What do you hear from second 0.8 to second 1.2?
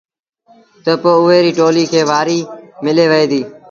تا پو